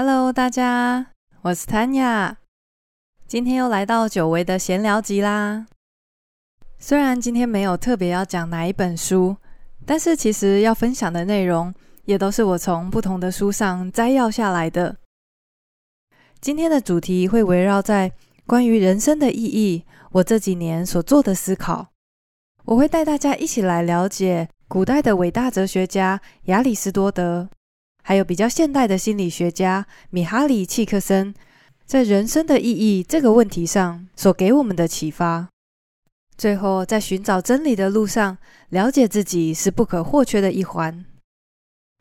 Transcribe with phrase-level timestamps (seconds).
[0.00, 1.06] Hello，大家，
[1.42, 2.36] 我是 Tanya，
[3.26, 5.66] 今天又来到久违的闲聊集啦。
[6.78, 9.36] 虽然今天没有特别要讲哪一本书，
[9.84, 11.74] 但是其实要分享的内容
[12.04, 14.98] 也都是我从不同的书上摘要下来的。
[16.40, 18.12] 今天的主题会围绕在
[18.46, 21.88] 关于人生的意义，我这几年所做的思考。
[22.66, 27.48] 我会带大家一起来了解古代的伟大哲学家亚里士多德，
[28.02, 31.34] 还有比较现代的心理学家米哈里契克森，
[31.84, 35.48] 在人生的意义这个问题上所给我们的启发。
[36.36, 41.04] 最后，在寻找真理的路上，了解自己是不可或缺的一环。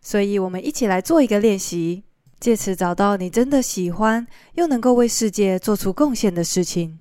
[0.02, 2.04] 所以，我们一起来做一个练习，
[2.40, 7.00] 借此找到你真的喜欢又能够为世界做出贡献的事情。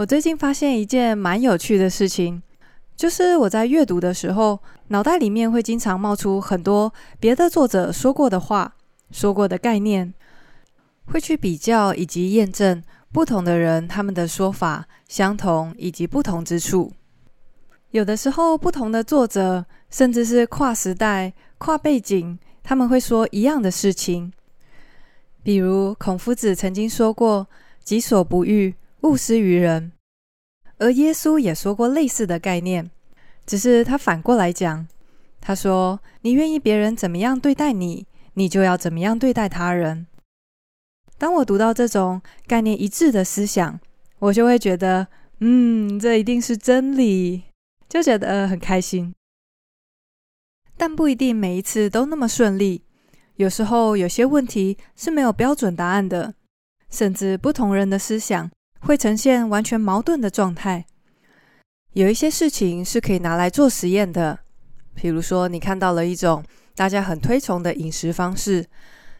[0.00, 2.42] 我最近发现一件蛮有趣的事情，
[2.96, 8.76] 就是我在阅读的时候，脑袋里面会经常冒出很多别的作者说过的话、
[9.10, 10.14] 说过的概念，
[11.04, 16.90] 会去比较以及验证不同的人他们的说法相同以及不同之处。
[17.90, 24.32] 有的时候，不同的作者甚至是跨时代、跨背景，他们会说一样的事情。
[25.42, 27.46] 比如孔夫子曾经说过
[27.84, 29.92] ：“己所不欲。”勿施于人，
[30.78, 32.90] 而耶稣也说过类似的概念，
[33.46, 34.86] 只是他反过来讲。
[35.40, 40.06] 他说：“你愿意别人怎么样对待你，你就要怎么样对待他人。”
[41.16, 43.80] 当我读到这种概念一致的思想，
[44.18, 47.44] 我就会觉得，嗯，这一定是真理，
[47.88, 49.14] 就觉得很开心。
[50.76, 52.82] 但不一定每一次都那么顺利，
[53.36, 56.34] 有时候有些问题是没有标准答案的，
[56.90, 58.50] 甚至不同人的思想。
[58.80, 60.84] 会呈现完全矛盾的状态。
[61.92, 64.38] 有一些事情是可以拿来做实验的，
[64.94, 66.44] 比如说你看到了一种
[66.74, 68.66] 大家很推崇的饮食方式，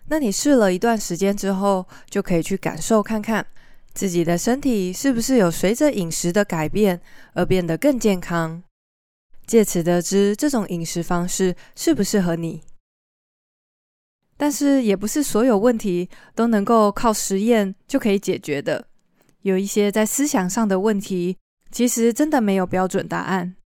[0.07, 3.45] 那你试了一段时间之后，就可以去感受看看
[3.93, 7.01] 自己的身体是不是有随着饮食的改变
[7.35, 8.63] 而变得更健康，
[9.47, 12.63] 借此得知这种饮食方式适不适合你。
[14.37, 18.87] 但是也不是所有问题都能够靠实验就可以解决的。
[19.43, 21.37] 有一些在思想上的问题，
[21.71, 23.57] 其实真的没有标准答案。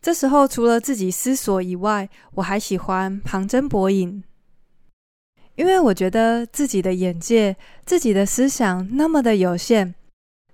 [0.00, 4.22] 这时候，除了自己思索以外，我还喜欢旁征博引，
[5.56, 9.94] 因为我觉得自己的眼界、自己的思想那么的有限。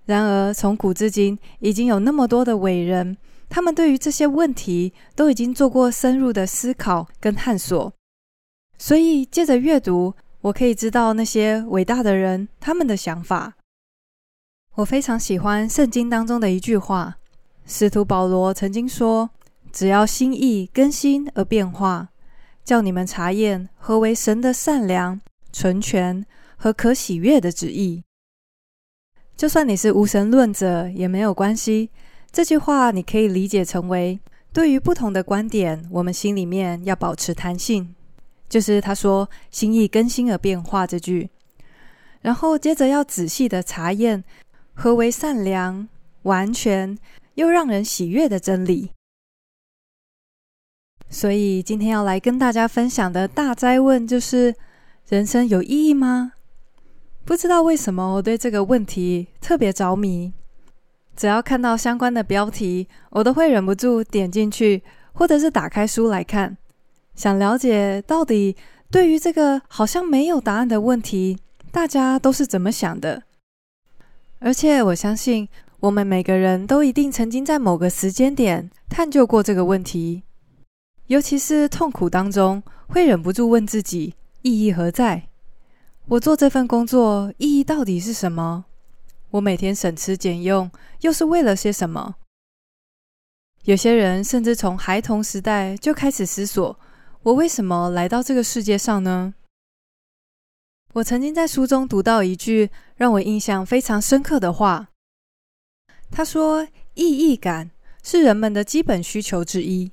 [0.05, 3.17] 然而，从古至今，已经有那么多的伟人，
[3.49, 7.93] 他们对于这些问题都已经做过深入的思考跟探索。
[8.77, 13.53] 所以，借着阅读，我可以知道那些伟大的人他们的想法。
[14.75, 17.15] 我非常喜欢圣经当中的一句话，
[17.65, 19.29] 使徒保罗曾经说
[19.71, 22.09] ：“只要心意更新而变化，
[22.65, 25.21] 叫你们查验何为神的善良、
[25.53, 26.25] 纯全
[26.57, 28.03] 和可喜悦的旨意。”
[29.37, 31.89] 就算你是无神论者也没有关系。
[32.29, 34.19] 这句话你可以理解成为，
[34.51, 37.95] 对于不同的观点，我们心里面要保持弹性。
[38.49, 41.29] 就是他说“心意更新而变化”这句，
[42.19, 44.25] 然后接着要仔细的查验。
[44.75, 45.87] 何为善良、
[46.23, 46.97] 完全
[47.35, 48.91] 又让人喜悦的真理？
[51.09, 54.53] 所以今天要来跟大家分享的大哉问就是：
[55.07, 56.33] 人生有意义吗？
[57.23, 60.33] 不知道为什么我对这个问题特别着迷。
[61.15, 66.57] 只要看到相关的标题，我都会忍不住点进去，或者是打开书来看，
[67.15, 68.55] 想了解到底
[68.91, 71.39] 对于这个好像没有答案的问题，
[71.71, 73.23] 大家都是怎么想的。
[74.39, 75.47] 而且我相信，
[75.79, 80.23] 我们每个人都一定曾经在某个时间点探究过这个问题，
[81.07, 85.29] 尤其是痛苦当中，会忍不住问自己：意义何在？
[86.07, 88.65] 我做这份工作意义到底是什么？
[89.31, 90.69] 我每天省吃俭用
[91.01, 92.15] 又是为了些什么？
[93.63, 96.77] 有些人甚至从孩童时代就开始思索：
[97.23, 99.33] 我为什么来到这个世界上呢？
[100.95, 104.87] 我曾经在书中读到一句让我印象非常深刻的话。
[106.09, 106.65] 他说
[106.95, 107.69] ：“意义感
[108.01, 109.91] 是人们的基本需求之一。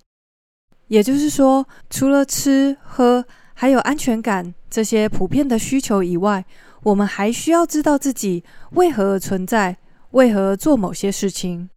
[0.86, 6.44] 也就是说，除了吃喝，还有安全感这些普遍的需求以外，
[6.84, 8.44] 我们还需要知道自己
[8.74, 9.78] 为何而存在，
[10.12, 11.68] 为何而做某些事情。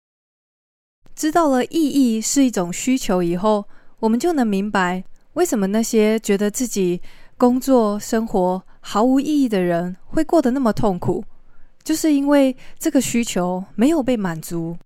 [1.16, 3.66] 知道了意义是一种需求以后，
[4.01, 7.01] 我们就能明白为什么那些觉得自己
[7.38, 11.26] 工作生活毫无意义的人会过得那么痛苦，
[11.84, 14.78] 就是因为这个需求没有被满足。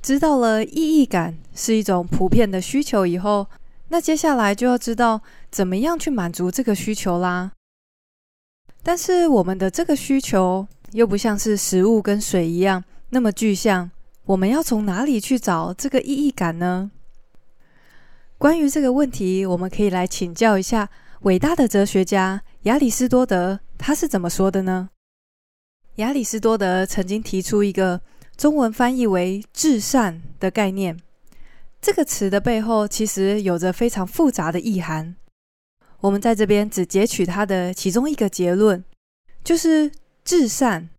[0.00, 3.46] 知道了意义感是一种普遍的需求以后，
[3.88, 5.20] 那接下来就要知道
[5.50, 7.52] 怎么样去满足这个需求啦。
[8.82, 13.90] 但是我们的这个需求又不像是食物跟水一样那么具象，
[14.24, 16.92] 我们要从哪里去找这个意义感呢？
[18.38, 20.90] 关于这个问题，我们可以来请教一下
[21.22, 24.90] 伟大的哲学家亚里士多德，他是怎么说的呢？
[25.96, 28.02] 亚里士多德曾经提出一个
[28.36, 31.00] 中文翻译为“至善”的概念，
[31.80, 35.16] 这个词的背后其实有着非常复杂的意涵。
[36.00, 38.84] 我们在这边只截取它的其中一个结论，
[39.42, 39.90] 就是
[40.22, 40.90] 至善，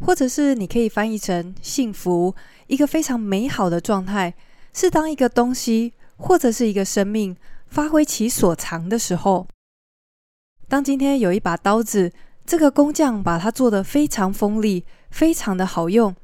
[0.00, 2.34] 或者是你可以翻译成幸福，
[2.68, 4.32] 一个非常美好的状态，
[4.72, 5.92] 是当一个东西。
[6.16, 9.46] 或者是一个生命发挥其所长的时候，
[10.68, 12.12] 当今天有一把刀子，
[12.46, 16.14] 这个工匠把它做得非常锋利，非常的好用，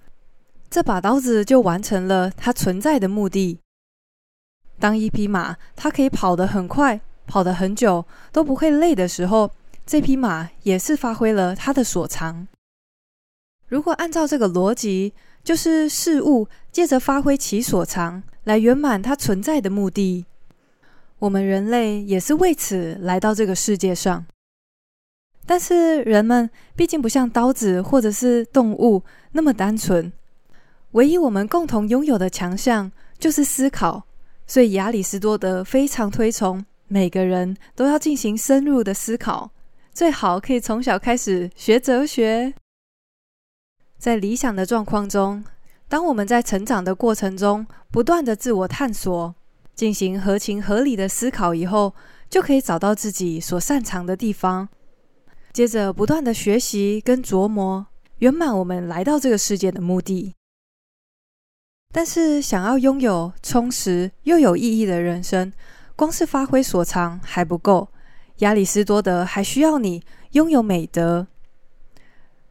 [0.70, 3.58] 这把刀子就完成了它存在的目的。
[4.78, 9.50] 当一匹马它可以跑得很快，跑得很久都不会累的时候，
[9.84, 12.48] 这匹马也是发挥了它的所长。
[13.68, 15.12] 如果按照这个逻辑，
[15.44, 20.26] 就是事物借着发挥其所长来圆满它存在的目的。
[21.20, 24.26] 我们人类也是为此来到这个世界上。
[25.46, 30.12] 但是人们毕竟不像刀子或者是动物那么单纯，
[30.92, 34.04] 唯一我们共同拥有的强项就是思考。
[34.48, 39.52] 所以亚里士多德非常推崇每个人都要进行深入的思考，
[39.92, 42.52] 最好可以从小开始学哲学。
[43.96, 45.44] 在理想的状况中，
[45.90, 49.34] 当我们在成长的过程中不断的自我探索，
[49.74, 51.92] 进行合情合理的思考以后，
[52.28, 54.68] 就可以找到自己所擅长的地方，
[55.52, 57.88] 接着不断的学习跟琢磨，
[58.18, 60.36] 圆满我们来到这个世界的目的。
[61.92, 65.52] 但是，想要拥有充实又有意义的人生，
[65.96, 67.88] 光是发挥所长还不够，
[68.36, 71.26] 亚里士多德还需要你拥有美德。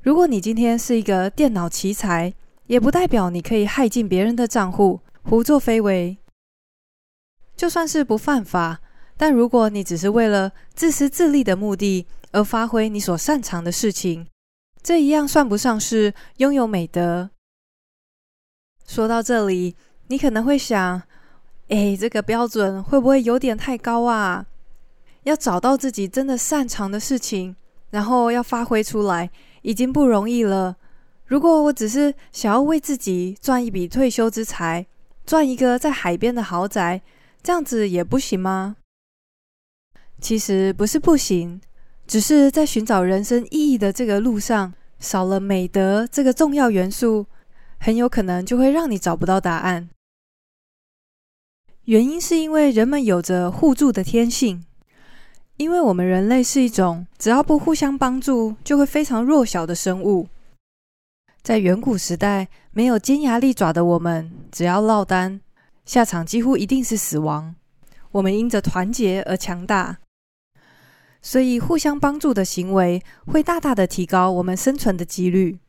[0.02, 2.34] 如果你今天是一个电脑奇才，
[2.70, 6.16] 也不代表你可以害进别人的账户，胡作非为。
[7.58, 8.80] 就算是不犯法，
[9.18, 14.28] 但如果你只是为了自私自利的目的而发挥你所擅长的事情，
[14.84, 17.32] 这一样算不上是拥有美德。
[18.86, 19.76] 说到这里，
[20.06, 21.02] 你可能会想：
[21.70, 24.46] 哎，这个标准会不会有点太高啊？
[25.24, 27.56] 要找到自己真的擅长的事情，
[27.90, 29.32] 然后要发挥出来。
[29.64, 30.78] 已经不容易了。
[31.30, 34.84] 如果我只是想要为自己赚一笔退休之财，
[35.28, 37.00] 赚一个在海边的豪宅，
[37.44, 38.78] 这样子也不行吗？
[40.20, 41.62] 其实不是不行，
[42.08, 47.28] 只是在寻找人生意义的这个路上，少了美德这个重要元素，
[47.80, 49.88] 很有可能就会让你找不到答案。
[51.84, 54.66] 原因是因为人们有着互助的天性。
[55.58, 60.28] 因为我们人类是一种只要不互相帮助就会非常弱小的生物，
[61.42, 65.42] 在远古时代，没有尖牙利爪的我们，只要落单，
[65.86, 67.56] 下场几乎一定是死亡。
[68.12, 69.98] 我们因着团结而强大，
[71.22, 75.60] 所以互相帮助的行为会大大的提高我们生存的几率。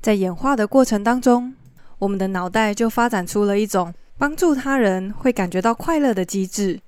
[0.00, 1.54] 在演化的过程当中，
[1.98, 6.80] 我们的脑袋就发展出了一种帮助他人会感觉到快乐的机制。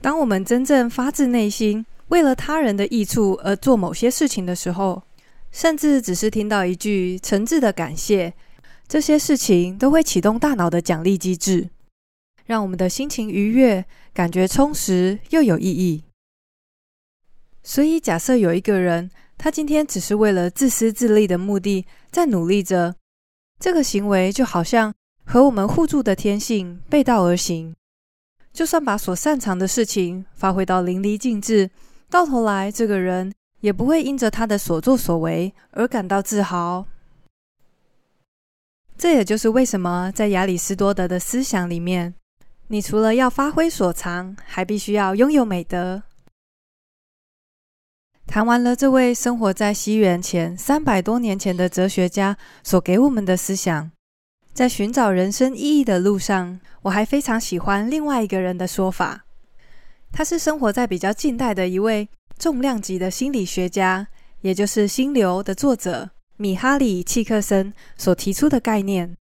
[0.00, 5.02] 当我们真正发自内心为了他人的益处而做某些事情的时候，
[5.56, 8.34] 甚至只是听到一句诚挚的感谢，
[8.86, 11.70] 这些事情都会启动大脑的奖励机制，
[12.44, 16.04] 让我们的心情愉悦，感觉充实又有意义。
[17.62, 22.94] 所以，假设有一个人，他今天只是为了自私自利的目的在努力着，
[23.58, 24.92] 这个行为就好像
[25.24, 27.74] 和我们互助的天性背道而行。
[28.52, 31.70] 就算把所擅长的事情发挥到淋漓尽致，
[32.10, 33.32] 到头来这个人
[33.66, 36.86] 也不会因着他的所作所为而感到自豪。
[38.96, 42.14] 这也就是为什么在亚里士多德的思想里面，
[42.68, 46.04] 你除了要发挥所长，还必须要拥有美德。
[48.24, 53.90] 谈完了这位生活在西元前三百多年前的哲学家所给我们的思想。
[54.54, 59.24] 在寻找人生意义的路上，我还非常喜欢另外一个人的说法。
[60.12, 64.08] 他是生活在比较近代的一位重量级的心理学家，
[64.42, 69.16] 也就是《心流》的作者米哈里·契克森所提出的概念。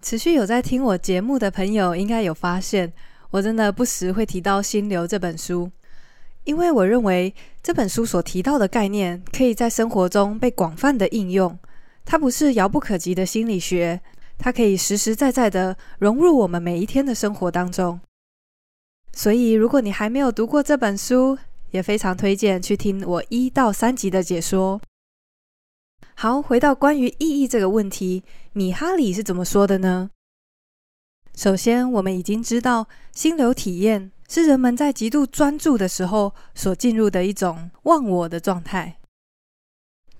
[0.00, 2.92] 持续有在听我节目的朋友应该有发现，
[3.30, 5.70] 我真的不时会提到《心流》这本书，
[6.42, 11.56] 因为我认为这本书所提到的概念可以在生活中被广泛的应用。
[12.04, 14.00] 它不是遥不可及的心理学，
[14.36, 18.00] 它可以实实在在的融入我们每一天的生活当中。
[19.12, 21.38] 所以，如果你还没有读过这本书，
[21.72, 24.80] 也非常推荐去听我一到三集的解说。
[26.14, 30.10] 好，回到关于意义这个问题，米哈里是怎么说的呢？
[31.34, 38.98] 首先，我们已经知道，心流体验是人们在极度专注的时候所进入的一种忘我的状态。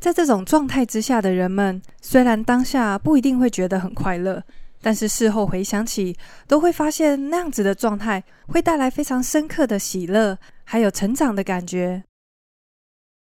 [0.00, 4.42] 在这种状态之下的人们，虽然当下不一定会觉得很快乐，
[4.80, 6.16] 但是事后回想起，
[6.48, 10.36] 都会发现那样子的状态会带来非常深刻的喜乐，
[10.72, 12.02] 还有成长的感觉。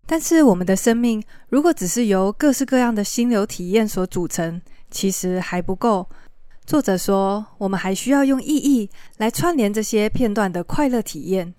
[0.05, 4.61] 但是，我们的生命如果只是由各式各样的心流体验所组成，
[4.91, 6.09] 其实还不够。
[6.67, 11.55] 作者说，我们还需要用意义来串联这些片段的快乐体验。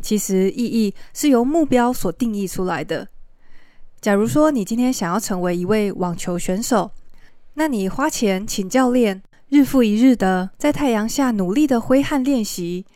[0.00, 3.08] 其实，意义是由目标所定义出来的。
[4.00, 6.92] 假如说你今天想要成为一位网球选手，
[7.54, 12.86] 那你花钱请教练，日复一日的在太阳下努力的挥汗练习，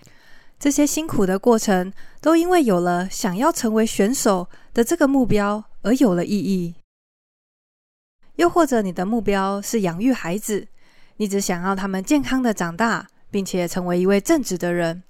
[0.62, 6.76] 这些辛苦的过程都因为有了想要成为选手的这个目标而有了意义。
[8.36, 10.68] 又或者你的目标是养育孩子，
[11.16, 15.02] 你只想要他们健康的长大，并且成为一位正直的人，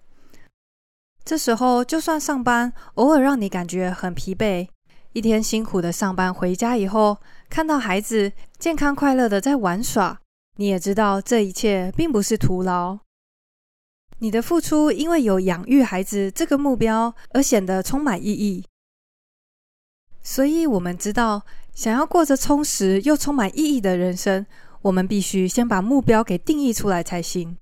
[1.23, 4.67] 这时候就算上班偶尔让你感觉很疲惫。
[5.13, 7.19] 一天辛苦的上班回家以后，
[7.51, 10.19] 看到孩子健康快乐的在玩耍，
[10.57, 13.01] 你也知道这一切并不是徒劳。
[14.23, 18.65] 你的付出因为有养育孩子这个目标而显得充满意义。
[20.23, 21.43] 所以，我们知道，
[21.75, 24.47] 想要过着充实又充满意义的人生，
[24.83, 27.57] 我们必须先把目标给定义出来才行。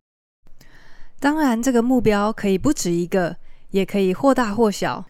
[1.18, 3.36] 当然，这个目标可以不止一个，
[3.70, 5.06] 也可以或大或小。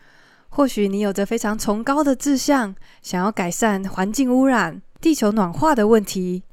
[0.50, 6.45] 或许你有着非常崇高的志向，想要改善环境污染、地球暖化的问题；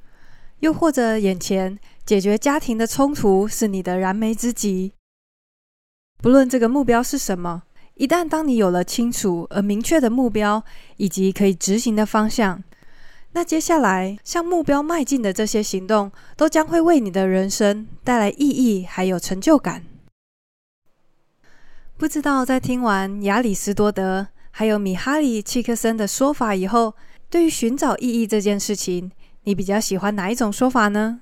[0.61, 1.77] 又或者眼前
[2.07, 4.93] 解决家庭的冲突是你的燃眉之急。
[6.23, 7.63] 不论这个目标是什么，
[7.95, 10.63] 一旦当你有了清楚而明确的目标
[10.95, 12.63] 以及可以执行的方向，
[13.33, 19.83] 那接下来向目标迈进的这些行动，都将会为你的人生带来意义还有成就感。
[21.97, 26.95] 不知道在听完亚里士多德还有米哈里·契克森的说法以后，
[27.29, 29.11] 对于寻找意义这件事情，
[29.43, 31.19] 你比较喜欢哪一种说法呢？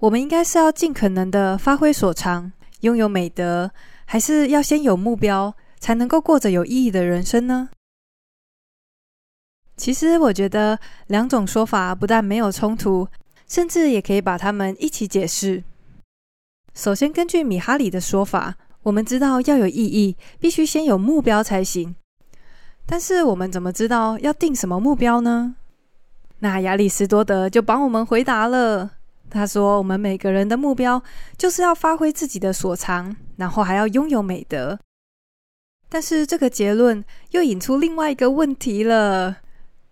[0.00, 3.70] 我们应该是要尽可能的发挥所长，拥有美德，
[4.06, 7.68] 还是要先有目标，才能够过着有意义的人生呢？
[9.76, 13.08] 其实我觉得两种说法不但没有冲突，
[13.46, 15.62] 甚至也可以把它们一起解释。
[16.74, 18.56] 首先，根据米哈里的说法。
[18.84, 21.94] 我们知道要有意义，必须先有目标才行。
[22.86, 25.56] 但是我们怎么知道要定什么目标呢？
[26.38, 28.92] 那亚里士多德就帮我们回答了。
[29.30, 31.02] 他说：“我们每个人的目标
[31.38, 34.78] 就是要发挥自己的所长，然后还要拥有美德。”
[35.88, 39.38] 但是这个结论又引出另外一个问题了，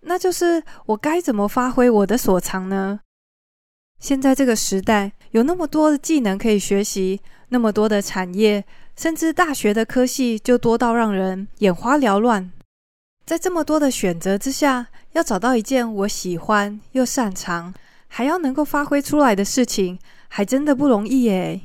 [0.00, 3.00] 那就是我该怎么发挥我的所长呢？
[3.98, 7.20] 现在这个时代有那么多的技能可以学习。
[7.50, 8.62] 那么多的产业，
[8.94, 12.52] 甚至大学的科系就多到让人眼花缭乱。
[13.24, 17.72] 在这么多的选择之下，要找到一件我喜欢又擅长，
[18.08, 19.98] 还要能够发挥出来的事情，
[20.28, 21.60] 还真的不容易耶。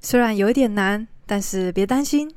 [0.00, 2.34] 虽然有一点难，但是别担心，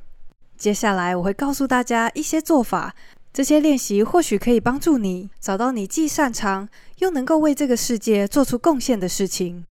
[0.56, 2.96] 接下来我会告诉大家一些做法，
[3.34, 9.66] 这些练习或许可以帮助你找到你既擅长又能够为这个世界做出贡献的事情。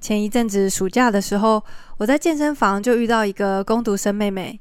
[0.00, 1.64] 前一阵子暑假的时候，
[1.96, 4.60] 我在健身房就遇到一个工读生妹妹，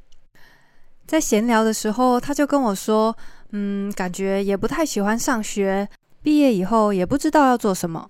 [1.05, 3.15] 在闲聊的时候，她就跟我说
[3.51, 5.87] ：“嗯，感觉也不太喜欢上学，
[6.21, 8.09] 毕业以后也不知道要做什么。”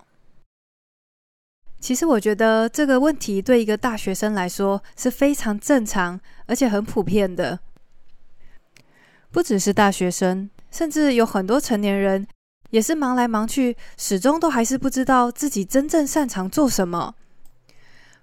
[1.80, 7.60] 其实我觉得这个问题对一个大学生来说是非常正常，而且很普遍的。
[9.30, 12.26] 不只是大学生，甚至有很多成年人。
[12.70, 17.14] 也是忙来忙去，始终都还是不知道自己真正擅长做什么。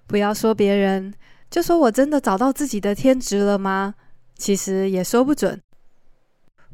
[0.06, 1.12] 不要说别人，
[1.50, 3.96] 就说我真的找到自己的天职了吗？
[4.36, 5.60] 其实也说不准。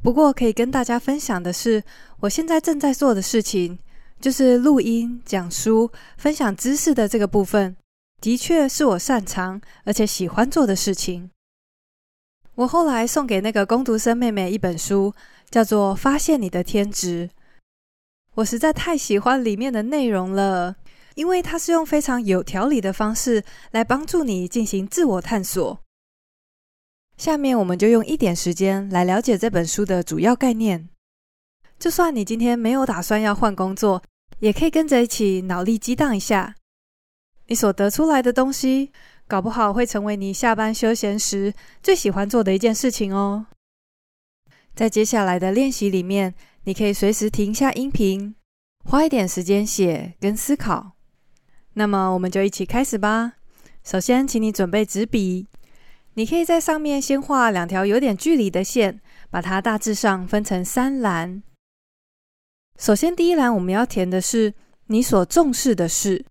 [0.03, 1.85] 不过可以跟大家分享的是，
[2.21, 3.79] 我现在正在做的事情，
[4.21, 7.77] 就是录音、讲书、分享知识的这个部分，
[8.21, 11.31] 的确是我擅长而且喜欢做的事情。
[12.57, 15.15] 我后来送给那个工读生妹妹一本书，
[15.49, 17.31] 叫做《发现你的天职》。
[18.35, 20.75] 我实在太喜欢里面的内容了，
[21.15, 25.82] 因为它是用非常有条理的方式来帮助你进行自我探索。
[27.23, 30.89] 下面我们就用一点时间来了解这本书的主要概念。
[31.79, 34.03] 就算你今天没有打算要换工作，
[34.41, 36.57] 也可以跟着一起脑力激荡一下。
[37.47, 38.91] 你所得出来的东西，
[39.29, 43.47] 搞不好会成为你下班休闲时最喜欢做的一件事情哦。
[44.75, 48.35] 在接下来的练习里面，你可以随时停下音频，
[48.85, 50.97] 花一点时间写跟思考。
[51.75, 53.35] 那么，我们就一起开始吧。
[53.85, 55.47] 首先，请你准备纸笔，
[56.15, 59.01] 你可以在上面先画两条有点距离的线，
[59.31, 61.43] 把它大致上分成三栏。
[62.79, 64.53] 首先，第一栏我们要填的是
[64.87, 66.25] 你所重视的事，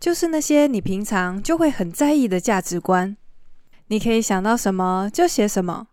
[0.00, 3.16] 就是那些你平常就会很在意的价值观。
[3.86, 5.88] 你可以想到什么就写什么。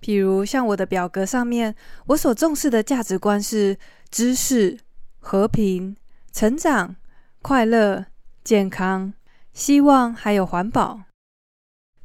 [0.00, 1.74] 比如像我的表格上面，
[2.06, 3.78] 我所重视的价值观是
[4.10, 4.78] 知识、
[5.18, 5.96] 和平、
[6.32, 6.96] 成长、
[7.40, 8.06] 快乐、
[8.42, 9.14] 健康、
[9.52, 11.00] 希望，还有环保。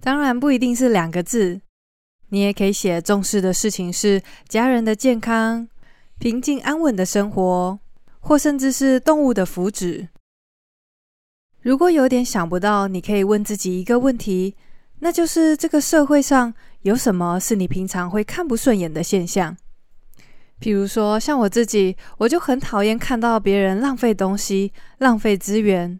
[0.01, 1.61] 当然不一定是两个字，
[2.29, 5.67] 你也可以写重视的事情是家人的健康。
[6.17, 7.79] 平静安稳的生活，
[8.19, 10.09] 或甚至是动物的福祉。
[11.61, 14.55] 如果有点想不到，你可以问自己一个问题，
[14.99, 19.55] 那就是这个社会上有什么是你平常会看不顺眼的现象？
[20.59, 25.99] 譬如说，像我自己，我就很讨厌看到别人浪费东西、浪费资源。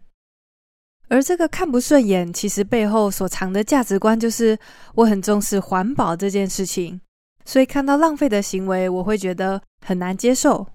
[1.10, 4.56] 而这个看不顺眼，其实背后所藏的价值观就是
[4.94, 7.00] 我很重视环保这件事情。
[7.44, 10.68] 所以看到浪费的行为，我会觉得很难接受。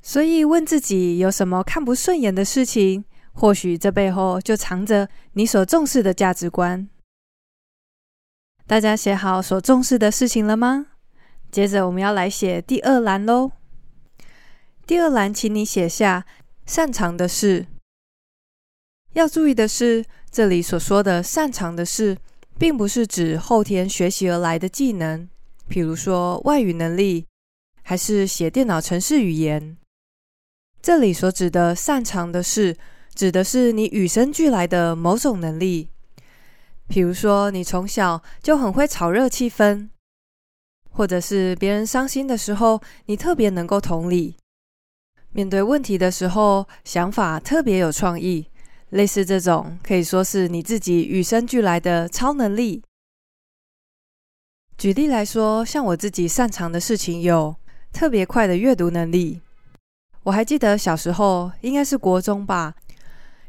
[0.00, 6.88] 所以问自己有什么看不顺眼的事情，或许这背后就藏着你所重视的价值观。
[8.66, 10.88] 大家写好所重视的事情了吗？
[11.52, 13.52] 接着我们要来写第二栏喽。
[14.84, 16.26] 第二栏，请你写下
[16.66, 17.66] 擅长的事。
[19.12, 22.18] 要注意的是，这里所说的擅长的事。
[22.58, 25.28] 并不是指后天学习而来的技能，
[25.68, 27.26] 比如说外语能力，
[27.82, 29.76] 还是写电脑程式语言。
[30.80, 32.76] 这里所指的擅长的事，
[33.14, 35.88] 指的是你与生俱来的某种能力。
[36.86, 39.88] 比如说，你从小就很会炒热气氛，
[40.90, 44.36] 或者是别人伤心的时候，你特别能够同理，
[45.32, 48.46] 面对问题的时候，想法特别有创意。
[48.92, 52.82] 类似这种可以说是你自己与生俱来的超能力。
[54.76, 57.56] 举例来说，像我自己擅长的事情有
[57.90, 59.40] 特别快的阅读能力。
[60.24, 62.74] 我还记得小时候，应该是国中吧，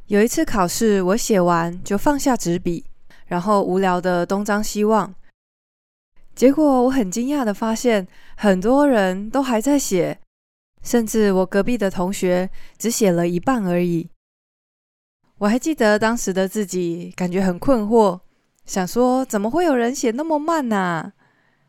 [0.08, 2.86] 有一次考试，我写完就放下纸笔，
[3.26, 5.14] 然后无聊的东张西望。
[6.34, 10.18] 结果我很惊讶的发现，很多人都还在写，
[10.82, 14.08] 甚至我隔壁的同学只写了一半而已。
[15.44, 18.18] 我还记得当时的自己，感觉很困惑，
[18.66, 21.12] 想说怎么会有人写那么慢呢？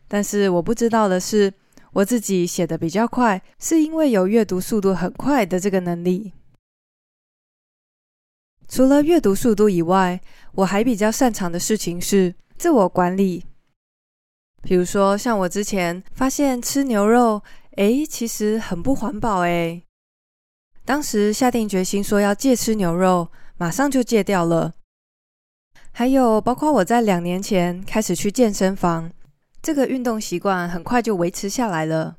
[0.06, 1.52] 但是我不知道的是，
[1.92, 6.32] 我自己写的比较快，是因为有阅读速度很快的这个能力。
[8.68, 10.20] 除了阅读速度以外，
[10.52, 13.44] 我还比较擅长的事情是自我管理。
[14.62, 17.42] 比如说，像我之前发现吃牛肉，
[17.74, 19.82] 诶，其实很不环保诶。
[20.84, 23.26] 当时下定决心说要戒吃牛肉。
[23.56, 24.74] 马上就戒掉了。
[25.92, 29.10] 还有，包括我在两年前开始去健身房，
[29.62, 32.16] 这个运动习惯很快就维持下来了。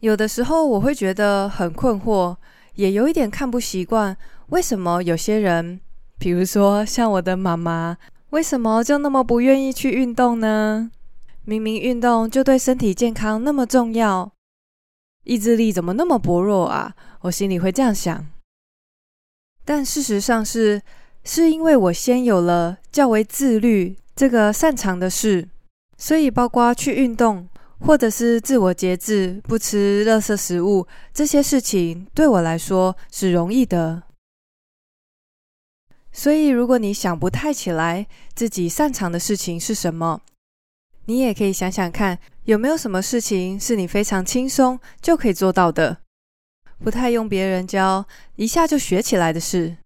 [0.00, 2.36] 有的时候我会觉得很困惑，
[2.74, 4.16] 也有一点看不习惯，
[4.48, 5.80] 为什么有些人，
[6.18, 7.96] 比如说像我的妈妈，
[8.30, 10.90] 为什么就那么不愿意去运动呢？
[11.44, 14.32] 明明运动就对身体健康那么重要，
[15.22, 16.94] 意志力怎么那么薄弱啊？
[17.20, 18.26] 我心里会这样想。
[19.64, 20.82] 但事实上是，
[21.24, 25.48] 是因为我先有了较为自律这个擅长的事，
[25.96, 27.48] 所以包括去运动，
[27.80, 34.02] 或者是自我节制，不吃垃圾食物，这些事情对我来说是容易的。
[36.12, 40.20] 所以，如果你想不太起来自己擅长的事情是什么，
[41.06, 46.03] 你也可以想想看，有没有什么事情是你非常轻松就可以做到的。
[46.84, 49.78] 不太用别人教，一下就学起来的事。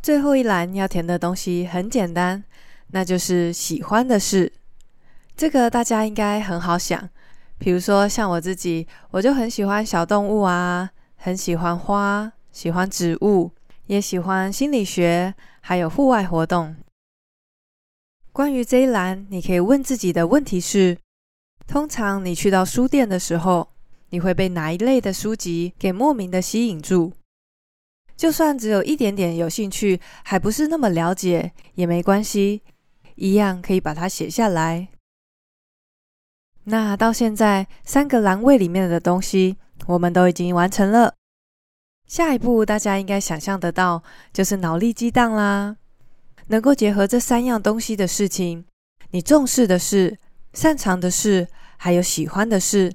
[0.00, 2.42] 最后一栏要填的东西很简单，
[2.92, 4.50] 那就是喜欢的事。
[5.36, 7.10] 这个大家应该很好想，
[7.58, 13.50] 比如说像我自己，我就很喜欢小动物啊，很喜欢花，喜欢植物，
[13.88, 16.74] 也喜欢心理学，还有户外活动。
[18.32, 20.96] 关于这一栏，你可以问自己的问题是：
[21.66, 23.68] 通常你去到书店的时候，
[24.12, 27.12] 你会被哪一类的书籍给莫名的吸引住？
[28.14, 32.60] 就算只有一点点有兴趣，还不是那么了解，也没关系，
[33.14, 34.88] 一样可以把它写下来。
[36.64, 41.14] 那到现在，三个栏位里面的东西，我们都已经完成了。
[42.06, 45.78] 下一步，大家应该想象得到，就是脑力激荡啦。
[46.48, 48.66] 能够结合这三样东西的事情，
[49.10, 50.18] 你重视的事、
[50.52, 51.48] 擅长的事，
[51.78, 52.92] 还有喜欢的事，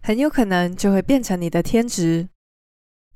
[0.00, 2.28] 很有可能就会变成你的天职。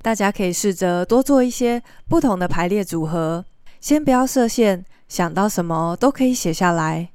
[0.01, 3.43] 大家可以试着多做一些不同的排列组合，
[3.81, 7.09] 先不要设限，想到什么都可以写下来。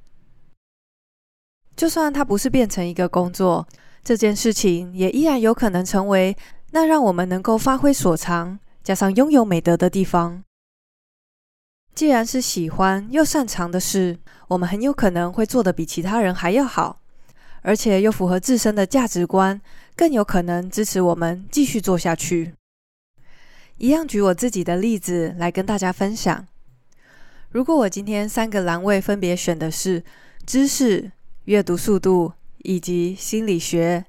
[1.77, 3.67] 就算它不是变成一个工作，
[4.03, 6.37] 这件事情也依然有可能成为。
[6.73, 10.45] 那让我们能够发挥所长，加上拥有美德的地方。
[11.95, 17.00] 既然是喜欢又擅长的事，我们很有可能会做得比其他人还要好，
[17.63, 19.61] 而且又符合自身的价值观，
[19.97, 22.55] 更有可能支持我们继续做下去。
[23.79, 26.47] 一样举我自己的例子来跟大家分享。
[27.51, 30.05] 如果我今天三个栏位分别选的是
[30.47, 31.11] 知识、
[31.45, 34.05] 阅读速度以及心理学。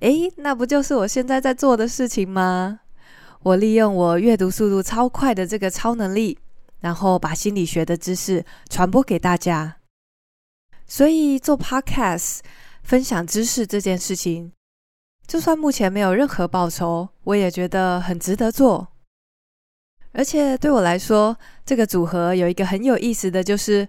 [0.00, 2.80] 诶，那不就是我现在在做的事情吗？
[3.42, 6.38] 我利用我阅读速度超快的这个超能力，
[6.80, 9.76] 然后把心理学的知识传播给大家。
[10.86, 12.38] 所以做 Podcast
[12.88, 14.50] 分享知识这件事情，
[15.26, 18.88] 就算目前没有任何报酬，我也觉得很值得做。
[20.12, 23.86] 而且对我来说，这个组合有一个很有意思的就是。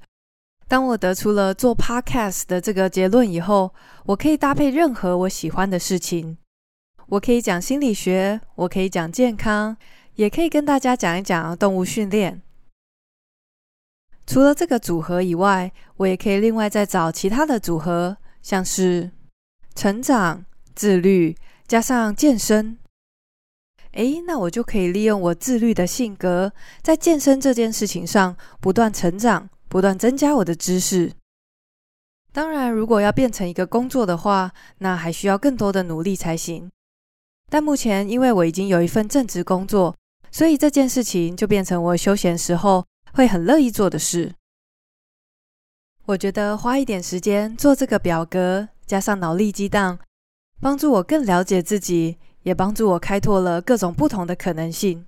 [0.67, 3.73] 当我得出了做 podcast 的这个结论以后，
[4.05, 6.38] 我可以搭配任何我喜欢的事情。
[7.07, 9.75] 我可以讲心理学，我可以讲健康，
[10.15, 12.43] 也可以跟大家讲一讲动物训练。
[14.27, 19.12] 除了这个组合以外，我也可以另外再找其他的组合，像是
[19.75, 21.36] 成长、自律，
[21.67, 22.78] 加上健身。
[23.93, 29.49] 诶，那我就可以利用我自律的性格，在健身这件事情上不断成长。
[29.71, 31.13] 不断增加我的知识。
[32.34, 36.67] 当然，如果要变成一个工作的话，那还需要更多的努力才行。
[37.52, 39.95] 但目前，因为我已经有一份正职工作，
[40.32, 44.34] 所以这件事情就变成我休闲时候会很乐意做的事。
[46.10, 50.00] 我觉得花一点时间做这个表格，加上脑力激荡，
[50.60, 55.06] 帮助我更了解自己，也帮助我开拓了各种不同的可能性。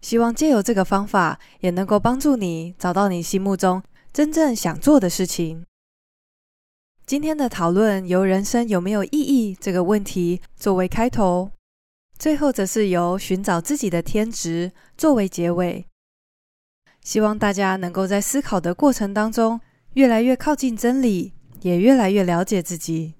[0.00, 3.80] 希望借由这个方法，也能够帮助你找到你心目中
[4.12, 5.64] 真正想做的事情。
[7.06, 11.52] 今天的讨论由人生有没有意义这个问题作为开头，
[12.18, 15.86] 最后则是由寻找自己的天职作为结尾。
[17.02, 19.60] 希望大家能够在思考的过程当中，
[19.96, 21.32] 越来越靠近真理，
[21.62, 23.14] 也越来越了解自己。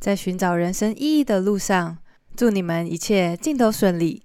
[0.00, 1.98] 在寻找人生意义的路上，
[2.34, 4.22] 祝你们一切尽都顺利。